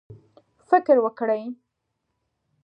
[0.69, 1.43] فکر وکړئ